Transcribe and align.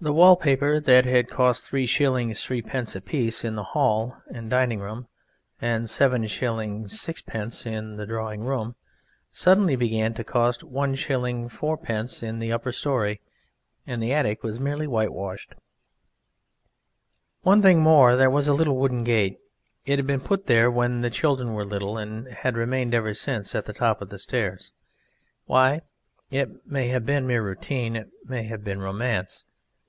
The 0.00 0.12
wall 0.12 0.36
paper, 0.36 0.78
that 0.78 1.06
had 1.06 1.28
cost 1.28 1.68
3_s_. 1.72 1.90
3_d_. 2.30 2.94
a 2.94 3.00
piece 3.00 3.42
in 3.42 3.56
the 3.56 3.64
hall 3.64 4.14
and 4.32 4.48
dining 4.48 4.78
room, 4.78 5.08
and 5.60 5.86
7_s_. 5.86 6.24
6_d_. 6.84 7.66
in 7.66 7.96
the 7.96 8.06
drawing 8.06 8.42
room, 8.44 8.76
suddenly 9.32 9.74
began 9.74 10.14
to 10.14 10.22
cost 10.22 10.60
1_s_. 10.60 11.50
4_d_. 11.50 12.22
in 12.22 12.38
the 12.38 12.52
upper 12.52 12.70
story 12.70 13.20
and 13.88 14.00
the 14.00 14.12
attic 14.12 14.44
was 14.44 14.60
merely 14.60 14.86
whitewashed. 14.86 15.56
One 17.42 17.60
thing 17.60 17.80
more 17.80 18.14
there 18.14 18.30
was, 18.30 18.46
a 18.46 18.54
little 18.54 18.76
wooden 18.76 19.02
gate. 19.02 19.38
It 19.84 19.98
had 19.98 20.06
been 20.06 20.20
put 20.20 20.46
there 20.46 20.70
when 20.70 21.00
the 21.00 21.10
children 21.10 21.54
were 21.54 21.64
little, 21.64 21.98
and 21.98 22.28
had 22.28 22.56
remained 22.56 22.94
ever 22.94 23.14
since 23.14 23.52
at 23.52 23.64
the 23.64 23.72
top 23.72 24.00
of 24.00 24.10
the 24.10 24.20
stairs. 24.20 24.70
Why? 25.46 25.80
It 26.30 26.64
may 26.64 26.86
have 26.86 27.04
been 27.04 27.26
mere 27.26 27.42
routine. 27.42 27.96
It 27.96 28.10
may 28.24 28.44
have 28.44 28.62
been 28.62 28.78
romance. 28.80 29.44